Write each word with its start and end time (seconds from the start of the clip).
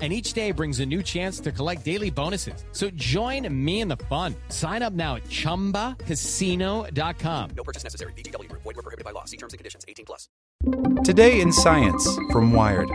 and 0.00 0.10
each 0.10 0.32
day 0.32 0.50
brings 0.50 0.80
a 0.80 0.86
new 0.86 1.02
chance 1.02 1.40
to 1.40 1.52
collect 1.52 1.84
daily 1.84 2.08
bonuses. 2.08 2.64
So 2.72 2.88
join 2.90 3.46
me 3.52 3.82
in 3.82 3.88
the 3.88 3.98
fun. 4.08 4.34
Sign 4.48 4.80
up 4.80 4.94
now 4.94 5.16
at 5.16 5.24
ChumbaCasino.com. 5.24 7.50
No 7.54 7.64
purchase 7.64 7.84
necessary. 7.84 8.14
VGW. 8.14 8.50
Void 8.52 8.64
were 8.64 8.72
prohibited 8.74 9.04
by 9.04 9.10
law. 9.10 9.26
See 9.26 9.36
terms 9.36 9.52
and 9.52 9.58
conditions. 9.58 9.84
18 9.86 10.06
plus. 10.06 10.26
Today 11.04 11.42
in 11.42 11.52
Science 11.52 12.08
from 12.32 12.54
Wired. 12.54 12.88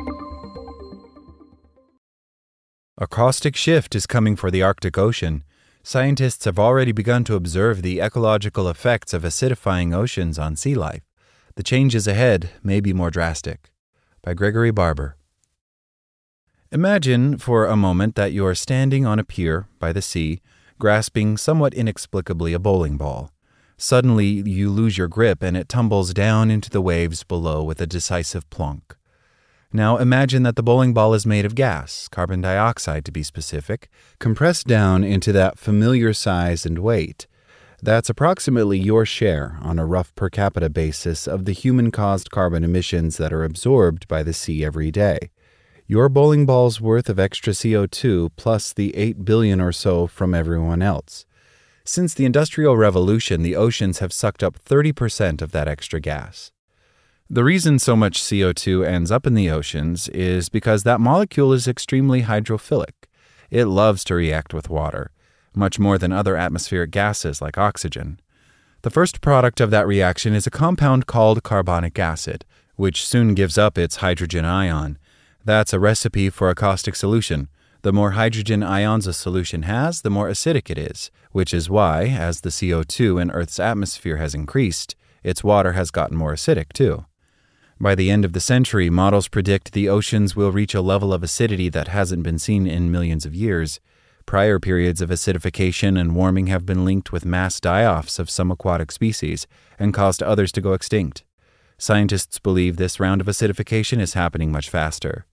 A 2.98 3.08
caustic 3.08 3.58
shift 3.58 3.94
is 3.94 4.08
coming 4.08 4.38
for 4.38 4.50
the 4.50 4.64
Arctic 4.64 4.98
Ocean. 4.98 5.44
Scientists 5.84 6.46
have 6.46 6.58
already 6.58 6.92
begun 6.92 7.24
to 7.26 7.36
observe 7.36 7.82
the 7.82 8.00
ecological 8.00 8.70
effects 8.70 9.14
of 9.14 9.24
acidifying 9.24 9.94
oceans 9.94 10.40
on 10.40 10.56
sea 10.56 10.74
life. 10.74 11.04
The 11.56 11.64
changes 11.64 12.08
ahead 12.08 12.52
may 12.64 12.80
be 12.80 12.94
more 12.94 13.12
drastic. 13.12 13.70
By 14.24 14.34
Gregory 14.34 14.72
Barber. 14.72 15.18
Imagine 16.76 17.38
for 17.38 17.68
a 17.68 17.78
moment 17.78 18.16
that 18.16 18.34
you 18.34 18.46
are 18.46 18.54
standing 18.54 19.06
on 19.06 19.18
a 19.18 19.24
pier 19.24 19.66
by 19.80 19.94
the 19.94 20.02
sea, 20.02 20.42
grasping 20.78 21.38
somewhat 21.38 21.74
inexplicably 21.74 22.52
a 22.52 22.60
bowling 22.60 22.98
ball. 22.98 23.32
Suddenly, 23.78 24.26
you 24.26 24.70
lose 24.70 24.98
your 24.98 25.08
grip 25.08 25.42
and 25.42 25.56
it 25.56 25.70
tumbles 25.70 26.14
down 26.14 26.52
into 26.52 26.70
the 26.70 26.82
waves 26.82 27.24
below 27.24 27.64
with 27.64 27.80
a 27.80 27.88
decisive 27.88 28.50
plunk. 28.50 28.98
Now 29.72 29.96
imagine 29.96 30.44
that 30.44 30.58
the 30.58 30.64
bowling 30.64 30.94
ball 30.94 31.14
is 31.14 31.26
made 31.26 31.46
of 31.46 31.56
gas, 31.56 32.10
carbon 32.10 32.42
dioxide 32.42 33.06
to 33.06 33.12
be 33.14 33.24
specific, 33.24 33.88
compressed 34.20 34.68
down 34.68 35.06
into 35.06 35.32
that 35.32 35.58
familiar 35.58 36.12
size 36.12 36.66
and 36.66 36.80
weight. 36.80 37.26
That's 37.82 38.10
approximately 38.10 38.80
your 38.80 39.06
share 39.06 39.60
on 39.62 39.80
a 39.80 39.86
rough 39.86 40.14
per 40.16 40.30
capita 40.30 40.70
basis 40.70 41.26
of 41.26 41.46
the 41.46 41.54
human 41.54 41.90
caused 41.90 42.32
carbon 42.32 42.66
emissions 42.66 43.16
that 43.16 43.32
are 43.32 43.46
absorbed 43.46 44.10
by 44.10 44.24
the 44.24 44.34
sea 44.34 44.66
every 44.66 44.92
day 44.92 45.30
your 45.88 46.10
bowling 46.10 46.48
ball's 46.48 46.82
worth 46.82 47.10
of 47.10 47.20
extra 47.20 47.54
CO2 47.54 48.32
plus 48.36 48.74
the 48.74 48.96
8 48.96 49.24
billion 49.24 49.62
or 49.62 49.72
so 49.72 50.08
from 50.08 50.34
everyone 50.34 50.82
else. 50.82 51.26
Since 51.84 52.16
the 52.16 52.26
Industrial 52.26 52.76
Revolution, 52.76 53.44
the 53.44 53.56
oceans 53.56 54.00
have 54.00 54.12
sucked 54.12 54.42
up 54.42 54.58
30% 54.58 55.44
of 55.44 55.52
that 55.52 55.68
extra 55.68 56.00
gas. 56.00 56.52
The 57.30 57.44
reason 57.44 57.78
so 57.78 57.96
much 57.96 58.20
CO2 58.20 58.84
ends 58.84 59.12
up 59.12 59.28
in 59.28 59.36
the 59.36 59.52
oceans 59.52 60.10
is 60.10 60.50
because 60.50 60.82
that 60.84 61.00
molecule 61.00 61.54
is 61.54 61.68
extremely 61.68 62.24
hydrophilic. 62.24 63.06
It 63.52 63.66
loves 63.66 64.04
to 64.06 64.16
react 64.16 64.56
with 64.56 64.72
water, 64.72 65.12
much 65.54 65.78
more 65.78 66.00
than 66.00 66.12
other 66.12 66.36
atmospheric 66.36 66.90
gases 66.90 67.44
like 67.44 67.60
oxygen. 67.60 68.20
The 68.82 68.90
first 68.90 69.22
product 69.22 69.62
of 69.62 69.70
that 69.70 69.86
reaction 69.86 70.34
is 70.34 70.48
a 70.48 70.52
compound 70.52 71.06
called 71.06 71.44
carbonic 71.44 72.00
acid, 72.00 72.44
which 72.76 73.06
soon 73.06 73.36
gives 73.36 73.60
up 73.60 73.78
its 73.78 73.98
hydrogen 73.98 74.46
ion 74.46 74.98
that's 75.46 75.74
a 75.74 75.80
recipe 75.80 76.30
for 76.30 76.50
a 76.50 76.56
caustic 76.56 76.96
solution. 76.96 77.50
The 77.84 77.94
more 77.94 78.12
hydrogen 78.12 78.64
ions 78.64 79.06
a 79.06 79.14
solution 79.14 79.62
has, 79.64 80.02
the 80.02 80.10
more 80.10 80.28
acidic 80.28 80.72
it 80.72 80.78
is, 80.80 81.12
which 81.32 81.54
is 81.54 81.70
why, 81.70 82.06
as 82.08 82.42
the 82.42 82.50
CO2 82.50 83.22
in 83.22 83.30
Earth's 83.30 83.60
atmosphere 83.60 84.18
has 84.18 84.34
increased, 84.34 84.96
its 85.24 85.44
water 85.44 85.74
has 85.74 85.92
gotten 85.92 86.18
more 86.18 86.34
acidic 86.34 86.74
too. 86.74 87.06
By 87.80 87.94
the 87.94 88.10
end 88.10 88.26
of 88.26 88.34
the 88.34 88.40
century, 88.40 88.90
models 88.90 89.28
predict 89.28 89.74
the 89.74 89.88
oceans 89.88 90.36
will 90.36 90.52
reach 90.52 90.74
a 90.74 90.82
level 90.82 91.14
of 91.14 91.22
acidity 91.22 91.70
that 91.70 91.90
hasn't 91.90 92.24
been 92.24 92.40
seen 92.40 92.66
in 92.66 92.92
millions 92.92 93.26
of 93.26 93.36
years. 93.36 93.80
Prior 94.26 94.60
periods 94.60 95.02
of 95.02 95.12
acidification 95.12 96.00
and 96.00 96.16
warming 96.16 96.48
have 96.48 96.66
been 96.66 96.86
linked 96.86 97.12
with 97.12 97.24
mass 97.24 97.60
die 97.60 97.86
offs 97.86 98.18
of 98.18 98.32
some 98.32 98.50
aquatic 98.50 98.92
species 98.92 99.46
and 99.78 99.94
caused 99.94 100.24
others 100.24 100.52
to 100.54 100.62
go 100.62 100.74
extinct. 100.74 101.24
Scientists 101.78 102.40
believe 102.40 102.78
this 102.78 103.00
round 103.00 103.22
of 103.22 103.28
acidification 103.28 104.00
is 104.00 104.14
happening 104.14 104.52
much 104.52 104.70
faster. 104.70 105.28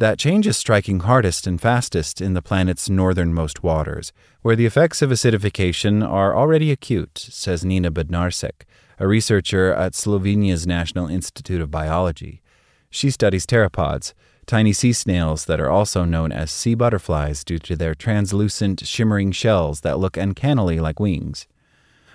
That 0.00 0.18
change 0.18 0.46
is 0.46 0.56
striking 0.56 1.00
hardest 1.00 1.46
and 1.46 1.60
fastest 1.60 2.22
in 2.22 2.32
the 2.32 2.40
planet's 2.40 2.88
northernmost 2.88 3.62
waters, 3.62 4.14
where 4.40 4.56
the 4.56 4.64
effects 4.64 5.02
of 5.02 5.10
acidification 5.10 6.02
are 6.02 6.34
already 6.34 6.72
acute, 6.72 7.18
says 7.18 7.66
Nina 7.66 7.90
Bednaršek, 7.90 8.62
a 8.98 9.06
researcher 9.06 9.74
at 9.74 9.94
Slovenia's 9.94 10.66
National 10.66 11.06
Institute 11.06 11.60
of 11.60 11.70
Biology. 11.70 12.40
She 12.88 13.10
studies 13.10 13.44
pteropods, 13.44 14.14
tiny 14.46 14.72
sea 14.72 14.94
snails 14.94 15.44
that 15.44 15.60
are 15.60 15.70
also 15.70 16.06
known 16.06 16.32
as 16.32 16.50
sea 16.50 16.74
butterflies 16.74 17.44
due 17.44 17.58
to 17.58 17.76
their 17.76 17.94
translucent, 17.94 18.86
shimmering 18.86 19.32
shells 19.32 19.82
that 19.82 19.98
look 19.98 20.16
uncannily 20.16 20.80
like 20.80 20.98
wings. 20.98 21.46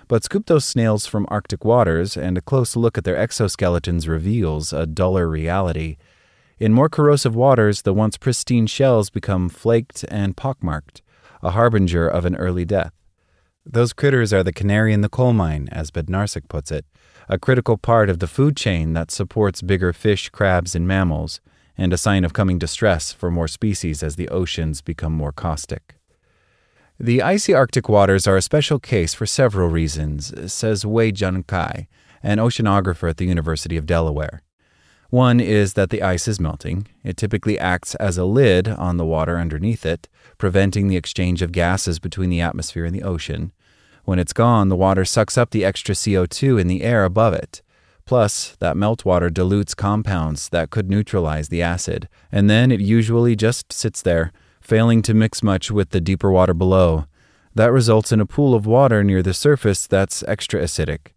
But 0.08 0.24
scoop 0.24 0.46
those 0.46 0.64
snails 0.64 1.06
from 1.06 1.24
Arctic 1.28 1.64
waters, 1.64 2.16
and 2.16 2.36
a 2.36 2.40
close 2.42 2.74
look 2.74 2.98
at 2.98 3.04
their 3.04 3.14
exoskeletons 3.14 4.08
reveals 4.08 4.72
a 4.72 4.86
duller 4.86 5.28
reality. 5.28 5.98
In 6.58 6.72
more 6.72 6.88
corrosive 6.88 7.36
waters, 7.36 7.82
the 7.82 7.92
once 7.92 8.16
pristine 8.16 8.66
shells 8.66 9.10
become 9.10 9.50
flaked 9.50 10.06
and 10.08 10.36
pockmarked, 10.36 11.02
a 11.42 11.50
harbinger 11.50 12.08
of 12.08 12.24
an 12.24 12.34
early 12.36 12.64
death. 12.64 12.92
Those 13.66 13.92
critters 13.92 14.32
are 14.32 14.42
the 14.42 14.54
canary 14.54 14.94
in 14.94 15.02
the 15.02 15.10
coal 15.10 15.34
mine, 15.34 15.68
as 15.70 15.90
Bednaršek 15.90 16.48
puts 16.48 16.70
it, 16.70 16.86
a 17.28 17.38
critical 17.38 17.76
part 17.76 18.08
of 18.08 18.20
the 18.20 18.26
food 18.26 18.56
chain 18.56 18.94
that 18.94 19.10
supports 19.10 19.60
bigger 19.60 19.92
fish, 19.92 20.30
crabs, 20.30 20.74
and 20.74 20.88
mammals, 20.88 21.42
and 21.76 21.92
a 21.92 21.98
sign 21.98 22.24
of 22.24 22.32
coming 22.32 22.58
distress 22.58 23.12
for 23.12 23.30
more 23.30 23.48
species 23.48 24.02
as 24.02 24.16
the 24.16 24.30
oceans 24.30 24.80
become 24.80 25.12
more 25.12 25.32
caustic. 25.32 25.96
The 26.98 27.20
icy 27.20 27.52
Arctic 27.52 27.86
waters 27.90 28.26
are 28.26 28.38
a 28.38 28.42
special 28.42 28.78
case 28.78 29.12
for 29.12 29.26
several 29.26 29.68
reasons, 29.68 30.32
says 30.50 30.86
Wei 30.86 31.12
Jun 31.12 31.42
Cai, 31.42 31.86
an 32.22 32.38
oceanographer 32.38 33.10
at 33.10 33.18
the 33.18 33.26
University 33.26 33.76
of 33.76 33.84
Delaware. 33.84 34.40
One 35.10 35.40
is 35.40 35.74
that 35.74 35.90
the 35.90 36.02
ice 36.02 36.26
is 36.26 36.40
melting. 36.40 36.88
It 37.04 37.16
typically 37.16 37.58
acts 37.58 37.94
as 37.96 38.18
a 38.18 38.24
lid 38.24 38.68
on 38.68 38.96
the 38.96 39.04
water 39.04 39.38
underneath 39.38 39.86
it, 39.86 40.08
preventing 40.36 40.88
the 40.88 40.96
exchange 40.96 41.42
of 41.42 41.52
gases 41.52 41.98
between 41.98 42.30
the 42.30 42.40
atmosphere 42.40 42.84
and 42.84 42.94
the 42.94 43.04
ocean. 43.04 43.52
When 44.04 44.18
it's 44.18 44.32
gone, 44.32 44.68
the 44.68 44.76
water 44.76 45.04
sucks 45.04 45.38
up 45.38 45.50
the 45.50 45.64
extra 45.64 45.94
CO2 45.94 46.60
in 46.60 46.66
the 46.66 46.82
air 46.82 47.04
above 47.04 47.34
it. 47.34 47.62
Plus, 48.04 48.56
that 48.60 48.76
meltwater 48.76 49.32
dilutes 49.32 49.74
compounds 49.74 50.48
that 50.50 50.70
could 50.70 50.88
neutralize 50.88 51.48
the 51.48 51.60
acid, 51.60 52.08
and 52.30 52.48
then 52.48 52.70
it 52.70 52.80
usually 52.80 53.34
just 53.34 53.72
sits 53.72 54.02
there, 54.02 54.32
failing 54.60 55.02
to 55.02 55.14
mix 55.14 55.42
much 55.42 55.72
with 55.72 55.90
the 55.90 56.00
deeper 56.00 56.30
water 56.30 56.54
below. 56.54 57.06
That 57.54 57.72
results 57.72 58.12
in 58.12 58.20
a 58.20 58.26
pool 58.26 58.54
of 58.54 58.66
water 58.66 59.02
near 59.02 59.22
the 59.22 59.34
surface 59.34 59.86
that's 59.86 60.22
extra 60.28 60.62
acidic. 60.62 61.15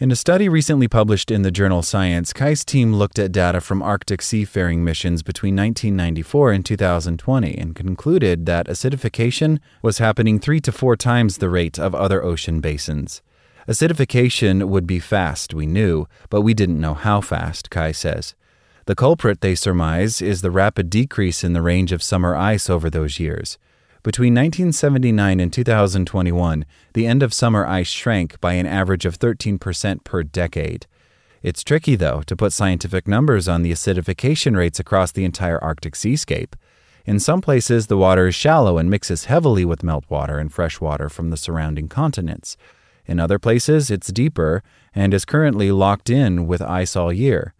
In 0.00 0.10
a 0.10 0.16
study 0.16 0.48
recently 0.48 0.88
published 0.88 1.30
in 1.30 1.42
the 1.42 1.50
journal 1.50 1.82
Science, 1.82 2.32
Cai's 2.32 2.64
team 2.64 2.94
looked 2.94 3.18
at 3.18 3.32
data 3.32 3.60
from 3.60 3.82
Arctic 3.82 4.22
seafaring 4.22 4.82
missions 4.82 5.22
between 5.22 5.54
1994 5.54 6.52
and 6.52 6.64
2020 6.64 7.58
and 7.58 7.76
concluded 7.76 8.46
that 8.46 8.66
acidification 8.66 9.58
was 9.82 9.98
happening 9.98 10.38
three 10.38 10.58
to 10.58 10.72
four 10.72 10.96
times 10.96 11.36
the 11.36 11.50
rate 11.50 11.78
of 11.78 11.94
other 11.94 12.24
ocean 12.24 12.62
basins. 12.62 13.20
Acidification 13.68 14.68
would 14.68 14.86
be 14.86 15.00
fast, 15.00 15.52
we 15.52 15.66
knew, 15.66 16.06
but 16.30 16.40
we 16.40 16.54
didn't 16.54 16.80
know 16.80 16.94
how 16.94 17.20
fast, 17.20 17.68
Cai 17.68 17.92
says. 17.92 18.34
The 18.86 18.94
culprit, 18.94 19.42
they 19.42 19.54
surmise, 19.54 20.22
is 20.22 20.40
the 20.40 20.50
rapid 20.50 20.88
decrease 20.88 21.44
in 21.44 21.52
the 21.52 21.60
range 21.60 21.92
of 21.92 22.02
summer 22.02 22.34
ice 22.34 22.70
over 22.70 22.88
those 22.88 23.20
years. 23.20 23.58
Between 24.02 24.32
1979 24.32 25.40
and 25.40 25.52
2021, 25.52 26.64
the 26.94 27.06
end 27.06 27.22
of 27.22 27.34
summer 27.34 27.66
ice 27.66 27.86
shrank 27.86 28.40
by 28.40 28.54
an 28.54 28.64
average 28.64 29.04
of 29.04 29.18
13% 29.18 30.04
per 30.04 30.22
decade. 30.22 30.86
It's 31.42 31.62
tricky, 31.62 31.96
though, 31.96 32.22
to 32.22 32.34
put 32.34 32.54
scientific 32.54 33.06
numbers 33.06 33.46
on 33.46 33.60
the 33.60 33.72
acidification 33.72 34.56
rates 34.56 34.80
across 34.80 35.12
the 35.12 35.26
entire 35.26 35.62
Arctic 35.62 35.94
seascape. 35.94 36.56
In 37.04 37.20
some 37.20 37.42
places, 37.42 37.88
the 37.88 37.98
water 37.98 38.28
is 38.28 38.34
shallow 38.34 38.78
and 38.78 38.88
mixes 38.88 39.26
heavily 39.26 39.66
with 39.66 39.82
meltwater 39.82 40.40
and 40.40 40.50
fresh 40.50 40.80
water 40.80 41.10
from 41.10 41.28
the 41.28 41.36
surrounding 41.36 41.88
continents. 41.88 42.56
In 43.04 43.20
other 43.20 43.38
places, 43.38 43.90
it's 43.90 44.08
deeper 44.08 44.62
and 44.94 45.12
is 45.12 45.26
currently 45.26 45.70
locked 45.72 46.08
in 46.08 46.46
with 46.46 46.62
ice 46.62 46.96
all 46.96 47.12
year. 47.12 47.52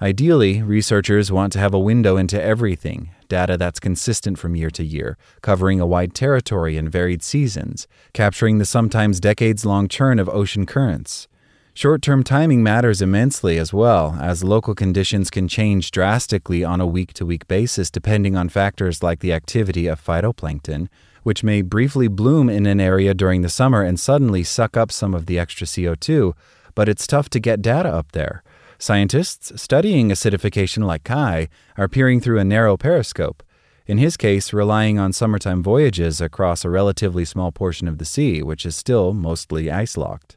Ideally, 0.00 0.62
researchers 0.62 1.30
want 1.30 1.52
to 1.52 1.58
have 1.58 1.74
a 1.74 1.78
window 1.78 2.16
into 2.16 2.42
everything, 2.42 3.10
data 3.32 3.56
that's 3.56 3.80
consistent 3.80 4.38
from 4.38 4.54
year 4.54 4.70
to 4.70 4.84
year, 4.84 5.16
covering 5.40 5.80
a 5.80 5.86
wide 5.86 6.14
territory 6.14 6.76
and 6.76 6.92
varied 6.92 7.22
seasons, 7.22 7.88
capturing 8.12 8.58
the 8.58 8.66
sometimes 8.66 9.20
decades 9.20 9.64
long 9.64 9.88
churn 9.88 10.18
of 10.18 10.28
ocean 10.28 10.66
currents. 10.66 11.28
Short 11.72 12.02
term 12.02 12.22
timing 12.24 12.62
matters 12.62 13.00
immensely 13.00 13.56
as 13.56 13.72
well, 13.72 14.18
as 14.20 14.44
local 14.44 14.74
conditions 14.74 15.30
can 15.30 15.48
change 15.48 15.90
drastically 15.90 16.62
on 16.62 16.82
a 16.82 16.86
week 16.86 17.14
to 17.14 17.24
week 17.24 17.48
basis 17.48 17.90
depending 17.90 18.36
on 18.36 18.50
factors 18.50 19.02
like 19.02 19.20
the 19.20 19.32
activity 19.32 19.86
of 19.86 20.04
phytoplankton, 20.04 20.88
which 21.22 21.42
may 21.42 21.62
briefly 21.62 22.08
bloom 22.08 22.50
in 22.50 22.66
an 22.66 22.82
area 22.82 23.14
during 23.14 23.40
the 23.40 23.48
summer 23.48 23.80
and 23.80 23.98
suddenly 23.98 24.44
suck 24.44 24.76
up 24.76 24.92
some 24.92 25.14
of 25.14 25.24
the 25.24 25.38
extra 25.38 25.66
CO2, 25.66 26.34
but 26.74 26.86
it's 26.86 27.06
tough 27.06 27.30
to 27.30 27.40
get 27.40 27.62
data 27.62 27.88
up 27.88 28.12
there. 28.12 28.42
Scientists 28.82 29.62
studying 29.62 30.08
acidification 30.08 30.84
like 30.84 31.04
Cai 31.04 31.48
are 31.78 31.86
peering 31.86 32.20
through 32.20 32.40
a 32.40 32.44
narrow 32.44 32.76
periscope, 32.76 33.40
in 33.86 33.98
his 33.98 34.16
case, 34.16 34.52
relying 34.52 34.98
on 34.98 35.12
summertime 35.12 35.62
voyages 35.62 36.20
across 36.20 36.64
a 36.64 36.68
relatively 36.68 37.24
small 37.24 37.52
portion 37.52 37.86
of 37.86 37.98
the 37.98 38.04
sea, 38.04 38.42
which 38.42 38.66
is 38.66 38.74
still 38.74 39.12
mostly 39.12 39.70
ice 39.70 39.96
locked. 39.96 40.36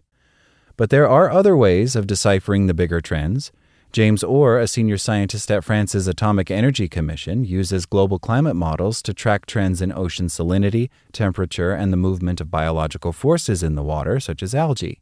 But 0.78 0.92
there 0.92 1.10
are 1.10 1.32
other 1.32 1.58
ways 1.58 1.96
of 1.96 2.06
deciphering 2.06 2.68
the 2.68 2.76
bigger 2.76 3.02
trends. 3.02 3.52
James 3.92 4.24
Orr, 4.24 4.60
a 4.60 4.68
senior 4.68 5.00
scientist 5.00 5.50
at 5.50 5.64
France's 5.64 6.08
Atomic 6.08 6.52
Energy 6.52 6.88
Commission, 6.88 7.46
uses 7.46 7.88
global 7.88 8.20
climate 8.20 8.56
models 8.56 9.02
to 9.02 9.14
track 9.16 9.48
trends 9.48 9.82
in 9.82 9.92
ocean 9.92 10.28
salinity, 10.28 10.92
temperature, 11.12 11.72
and 11.72 11.92
the 11.92 11.98
movement 11.98 12.40
of 12.40 12.52
biological 12.52 13.12
forces 13.12 13.64
in 13.64 13.74
the 13.74 13.82
water, 13.82 14.20
such 14.20 14.44
as 14.44 14.54
algae. 14.54 15.02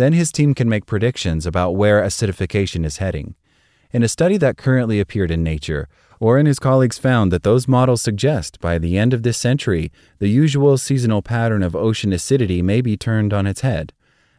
Then 0.00 0.14
his 0.14 0.32
team 0.32 0.54
can 0.54 0.66
make 0.66 0.86
predictions 0.86 1.44
about 1.44 1.76
where 1.76 2.00
acidification 2.00 2.86
is 2.86 2.96
heading. 2.96 3.34
In 3.92 4.02
a 4.02 4.08
study 4.08 4.38
that 4.38 4.56
currently 4.56 4.98
appeared 4.98 5.30
in 5.30 5.42
Nature, 5.42 5.88
Orr 6.18 6.38
and 6.38 6.48
his 6.48 6.58
colleagues 6.58 6.96
found 6.96 7.30
that 7.30 7.42
those 7.42 7.68
models 7.68 8.00
suggest 8.00 8.58
by 8.60 8.78
the 8.78 8.96
end 8.96 9.12
of 9.12 9.24
this 9.24 9.36
century, 9.36 9.92
the 10.18 10.30
usual 10.30 10.78
seasonal 10.78 11.20
pattern 11.20 11.62
of 11.62 11.76
ocean 11.76 12.14
acidity 12.14 12.62
may 12.62 12.80
be 12.80 12.96
turned 12.96 13.34
on 13.34 13.46
its 13.46 13.60
head. 13.60 13.92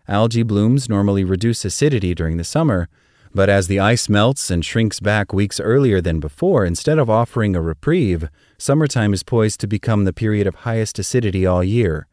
Algae 0.08 0.42
blooms 0.42 0.90
normally 0.90 1.24
reduce 1.24 1.63
acidity 1.63 2.16
during 2.16 2.38
the 2.38 2.44
summer, 2.44 2.90
but 3.31 3.48
as 3.48 3.68
the 3.68 3.80
ice 3.80 4.10
melts 4.10 4.50
and 4.50 4.66
shrinks 4.66 5.00
back 5.00 5.31
weeks 5.31 5.60
earlier 5.60 6.02
than 6.02 6.19
before, 6.19 6.66
instead 6.66 6.98
of 6.98 7.08
offering 7.08 7.56
a 7.56 7.62
reprieve, 7.62 8.30
summertime 8.58 9.13
is 9.13 9.22
poised 9.22 9.60
to 9.60 9.68
become 9.68 10.06
the 10.06 10.12
period 10.12 10.48
of 10.48 10.66
highest 10.66 10.98
acidity 10.98 11.46
all 11.46 11.63
year. 11.63 12.08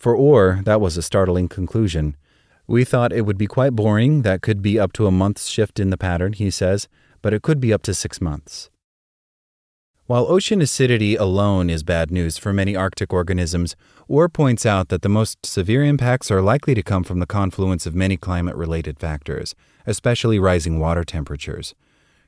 For 0.00 0.16
Orr, 0.16 0.62
that 0.64 0.80
was 0.80 0.96
a 0.96 1.02
startling 1.02 1.48
conclusion. 1.48 2.16
We 2.68 2.84
thought 2.84 3.14
it 3.14 3.22
would 3.22 3.38
be 3.38 3.46
quite 3.46 3.74
boring, 3.74 4.20
that 4.22 4.42
could 4.42 4.60
be 4.60 4.78
up 4.78 4.92
to 4.92 5.06
a 5.06 5.10
month's 5.10 5.48
shift 5.48 5.80
in 5.80 5.88
the 5.88 5.96
pattern, 5.96 6.34
he 6.34 6.50
says, 6.50 6.86
but 7.22 7.32
it 7.32 7.40
could 7.40 7.60
be 7.60 7.72
up 7.72 7.82
to 7.84 7.94
six 7.94 8.20
months. 8.20 8.68
While 10.04 10.30
ocean 10.30 10.60
acidity 10.60 11.16
alone 11.16 11.70
is 11.70 11.82
bad 11.82 12.10
news 12.10 12.36
for 12.36 12.52
many 12.52 12.76
Arctic 12.76 13.10
organisms, 13.10 13.74
Orr 14.06 14.28
points 14.28 14.66
out 14.66 14.88
that 14.88 15.00
the 15.00 15.08
most 15.08 15.46
severe 15.46 15.82
impacts 15.82 16.30
are 16.30 16.42
likely 16.42 16.74
to 16.74 16.82
come 16.82 17.04
from 17.04 17.20
the 17.20 17.26
confluence 17.26 17.86
of 17.86 17.94
many 17.94 18.18
climate 18.18 18.54
related 18.54 18.98
factors, 18.98 19.54
especially 19.86 20.38
rising 20.38 20.78
water 20.78 21.04
temperatures. 21.04 21.74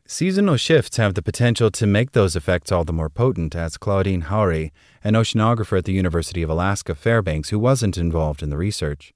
Seasonal 0.06 0.56
shifts 0.56 0.96
have 0.96 1.14
the 1.14 1.22
potential 1.22 1.70
to 1.70 1.86
make 1.86 2.12
those 2.12 2.34
effects 2.34 2.72
all 2.72 2.84
the 2.84 2.94
more 2.94 3.10
potent, 3.10 3.54
as 3.54 3.76
Claudine 3.76 4.22
Hauri, 4.22 4.72
an 5.04 5.14
oceanographer 5.14 5.76
at 5.76 5.84
the 5.84 5.92
University 5.92 6.42
of 6.42 6.48
Alaska 6.48 6.94
Fairbanks 6.94 7.50
who 7.50 7.58
wasn't 7.58 7.98
involved 7.98 8.42
in 8.42 8.48
the 8.48 8.56
research. 8.56 9.12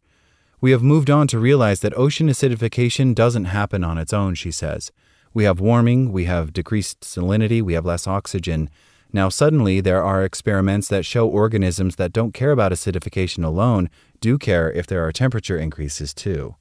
We 0.65 0.71
have 0.71 0.83
moved 0.83 1.11
on 1.11 1.27
to 1.27 1.39
realize 1.39 1.81
that 1.81 1.95
ocean 1.95 2.29
acidification 2.29 3.15
doesn't 3.15 3.45
happen 3.45 3.85
on 3.85 3.99
its 3.99 4.15
own, 4.15 4.35
she 4.35 4.51
says. 4.51 4.93
We 5.35 5.45
have 5.45 5.61
warming, 5.61 6.11
we 6.11 6.25
have 6.25 6.55
decreased 6.55 7.03
salinity, 7.03 7.61
we 7.61 7.75
have 7.75 7.85
less 7.85 8.07
oxygen. 8.07 8.71
Now, 9.13 9.29
suddenly, 9.29 9.83
there 9.83 10.03
are 10.03 10.25
experiments 10.25 10.89
that 10.89 11.05
show 11.05 11.29
organisms 11.29 11.97
that 11.97 12.15
don't 12.15 12.33
care 12.33 12.51
about 12.51 12.73
acidification 12.73 13.45
alone 13.45 13.91
do 14.21 14.39
care 14.39 14.73
if 14.73 14.87
there 14.87 15.07
are 15.07 15.13
temperature 15.13 15.59
increases 15.59 16.15
too. 16.15 16.57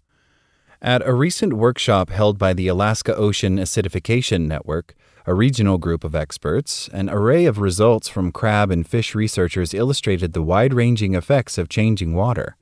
At 0.81 1.07
a 1.07 1.13
recent 1.13 1.53
workshop 1.53 2.09
held 2.09 2.37
by 2.37 2.51
the 2.51 2.67
Alaska 2.67 3.15
Ocean 3.15 3.55
Acidification 3.55 4.47
Network, 4.47 4.95
a 5.25 5.33
regional 5.33 5.77
group 5.77 6.03
of 6.03 6.13
experts, 6.13 6.89
an 6.91 7.09
array 7.09 7.45
of 7.45 7.57
results 7.57 8.09
from 8.09 8.33
crab 8.33 8.69
and 8.69 8.85
fish 8.85 9.15
researchers 9.15 9.73
illustrated 9.73 10.33
the 10.33 10.43
wide 10.43 10.73
ranging 10.73 11.15
effects 11.15 11.57
of 11.57 11.69
changing 11.69 12.13
water. 12.13 12.57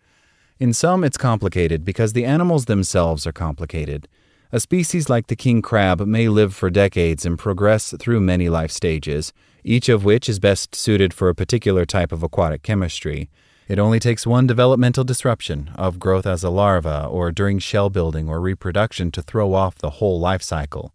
In 0.61 0.73
some, 0.73 1.03
it's 1.03 1.17
complicated 1.17 1.83
because 1.83 2.13
the 2.13 2.23
animals 2.23 2.65
themselves 2.65 3.25
are 3.25 3.31
complicated. 3.31 4.07
A 4.51 4.59
species 4.59 5.09
like 5.09 5.25
the 5.25 5.35
king 5.35 5.59
crab 5.63 6.01
may 6.01 6.27
live 6.27 6.53
for 6.53 6.69
decades 6.69 7.25
and 7.25 7.39
progress 7.39 7.95
through 7.99 8.19
many 8.21 8.47
life 8.47 8.69
stages, 8.69 9.33
each 9.63 9.89
of 9.89 10.05
which 10.05 10.29
is 10.29 10.37
best 10.37 10.75
suited 10.75 11.15
for 11.15 11.29
a 11.29 11.33
particular 11.33 11.83
type 11.83 12.11
of 12.11 12.21
aquatic 12.21 12.61
chemistry. 12.61 13.27
It 13.67 13.79
only 13.79 13.99
takes 13.99 14.27
one 14.27 14.45
developmental 14.45 15.03
disruption 15.03 15.71
of 15.77 15.97
growth 15.97 16.27
as 16.27 16.43
a 16.43 16.51
larva 16.51 17.07
or 17.09 17.31
during 17.31 17.57
shell 17.57 17.89
building 17.89 18.29
or 18.29 18.39
reproduction 18.39 19.09
to 19.13 19.23
throw 19.23 19.55
off 19.55 19.79
the 19.79 19.97
whole 19.97 20.19
life 20.19 20.43
cycle. 20.43 20.93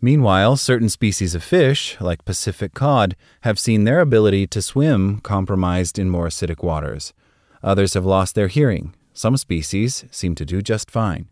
Meanwhile, 0.00 0.56
certain 0.56 0.88
species 0.88 1.34
of 1.34 1.44
fish, 1.44 2.00
like 2.00 2.24
Pacific 2.24 2.72
cod, 2.72 3.14
have 3.42 3.58
seen 3.58 3.84
their 3.84 4.00
ability 4.00 4.46
to 4.46 4.62
swim 4.62 5.20
compromised 5.20 5.98
in 5.98 6.08
more 6.08 6.28
acidic 6.28 6.64
waters. 6.64 7.12
Others 7.62 7.92
have 7.92 8.06
lost 8.06 8.34
their 8.34 8.48
hearing. 8.48 8.94
Some 9.14 9.36
species 9.36 10.04
seem 10.10 10.34
to 10.36 10.44
do 10.44 10.62
just 10.62 10.90
fine. 10.90 11.28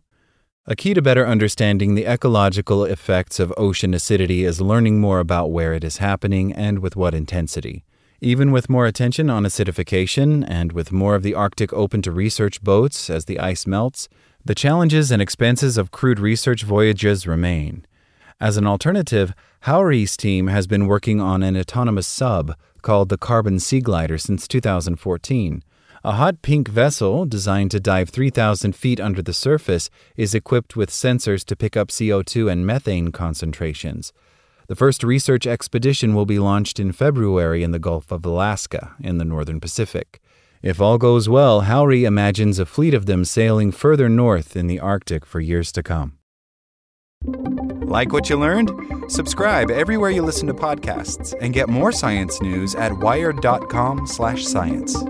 A 0.66 0.76
key 0.76 0.94
to 0.94 1.02
better 1.02 1.26
understanding 1.26 1.94
the 1.94 2.06
ecological 2.06 2.84
effects 2.84 3.40
of 3.40 3.52
ocean 3.56 3.94
acidity 3.94 4.44
is 4.44 4.60
learning 4.60 5.00
more 5.00 5.18
about 5.18 5.50
where 5.50 5.72
it 5.72 5.82
is 5.82 5.96
happening 5.96 6.52
and 6.52 6.80
with 6.80 6.94
what 6.94 7.14
intensity. 7.14 7.84
Even 8.20 8.52
with 8.52 8.68
more 8.68 8.86
attention 8.86 9.30
on 9.30 9.44
acidification 9.44 10.44
and 10.46 10.72
with 10.72 10.92
more 10.92 11.14
of 11.14 11.22
the 11.22 11.34
Arctic 11.34 11.72
open 11.72 12.02
to 12.02 12.12
research 12.12 12.62
boats 12.62 13.08
as 13.08 13.24
the 13.24 13.40
ice 13.40 13.66
melts, 13.66 14.08
the 14.44 14.54
challenges 14.54 15.10
and 15.10 15.22
expenses 15.22 15.78
of 15.78 15.90
crude 15.90 16.20
research 16.20 16.62
voyages 16.62 17.26
remain. 17.26 17.86
As 18.38 18.58
an 18.58 18.66
alternative, 18.66 19.32
Hauri's 19.62 20.16
team 20.16 20.48
has 20.48 20.66
been 20.66 20.86
working 20.86 21.20
on 21.20 21.42
an 21.42 21.56
autonomous 21.56 22.06
sub 22.06 22.54
called 22.82 23.08
the 23.08 23.18
Carbon 23.18 23.58
Sea 23.58 23.80
Glider 23.80 24.18
since 24.18 24.46
2014. 24.46 25.62
A 26.02 26.12
hot 26.12 26.40
pink 26.40 26.66
vessel 26.66 27.26
designed 27.26 27.70
to 27.72 27.80
dive 27.80 28.08
3,000 28.08 28.74
feet 28.74 28.98
under 28.98 29.20
the 29.20 29.34
surface 29.34 29.90
is 30.16 30.34
equipped 30.34 30.74
with 30.74 30.88
sensors 30.88 31.44
to 31.44 31.54
pick 31.54 31.76
up 31.76 31.88
CO2 31.88 32.50
and 32.50 32.66
methane 32.66 33.12
concentrations. 33.12 34.14
The 34.68 34.76
first 34.76 35.04
research 35.04 35.46
expedition 35.46 36.14
will 36.14 36.24
be 36.24 36.38
launched 36.38 36.80
in 36.80 36.92
February 36.92 37.62
in 37.62 37.72
the 37.72 37.78
Gulf 37.78 38.10
of 38.10 38.24
Alaska 38.24 38.94
in 38.98 39.18
the 39.18 39.26
northern 39.26 39.60
Pacific. 39.60 40.22
If 40.62 40.80
all 40.80 40.96
goes 40.96 41.28
well, 41.28 41.64
Hauri 41.64 42.04
imagines 42.04 42.58
a 42.58 42.64
fleet 42.64 42.94
of 42.94 43.04
them 43.04 43.26
sailing 43.26 43.70
further 43.70 44.08
north 44.08 44.56
in 44.56 44.68
the 44.68 44.80
Arctic 44.80 45.26
for 45.26 45.40
years 45.40 45.70
to 45.72 45.82
come. 45.82 46.16
Like 47.82 48.14
what 48.14 48.30
you 48.30 48.38
learned? 48.38 48.72
Subscribe 49.08 49.70
everywhere 49.70 50.10
you 50.10 50.22
listen 50.22 50.46
to 50.46 50.54
podcasts 50.54 51.34
and 51.42 51.52
get 51.52 51.68
more 51.68 51.92
science 51.92 52.40
news 52.40 52.74
at 52.74 52.96
wired.com/science. 52.96 55.09